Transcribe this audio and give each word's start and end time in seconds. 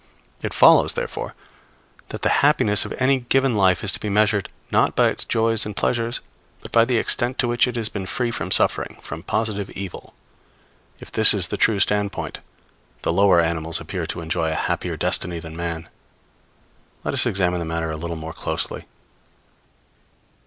It 0.41 0.51
follows, 0.55 0.93
therefore, 0.93 1.35
that 2.09 2.23
the 2.23 2.29
happiness 2.41 2.85
of 2.85 2.93
any 2.97 3.19
given 3.19 3.55
life 3.55 3.83
is 3.83 3.91
to 3.91 3.99
be 3.99 4.09
measured, 4.09 4.49
not 4.71 4.95
by 4.95 5.09
its 5.09 5.25
joys 5.25 5.63
and 5.63 5.75
pleasures, 5.75 6.21
but 6.63 6.71
by 6.71 6.85
the 6.85 6.97
extent 6.97 7.37
to 7.37 7.47
which 7.47 7.67
it 7.67 7.75
has 7.75 7.87
been 7.87 8.07
free 8.07 8.31
from 8.31 8.49
suffering 8.49 8.97
from 8.99 9.21
positive 9.21 9.69
evil. 9.69 10.15
If 10.99 11.11
this 11.11 11.35
is 11.35 11.49
the 11.49 11.55
true 11.55 11.79
standpoint, 11.79 12.39
the 13.03 13.13
lower 13.13 13.39
animals 13.41 13.79
appear 13.79 14.07
to 14.07 14.21
enjoy 14.21 14.49
a 14.51 14.55
happier 14.65 14.97
destiny 14.97 15.37
than 15.37 15.55
man. 15.55 15.87
Let 17.03 17.13
us 17.13 17.27
examine 17.27 17.59
the 17.59 17.65
matter 17.67 17.91
a 17.91 17.95
little 17.95 18.15
more 18.15 18.33
closely. 18.33 18.85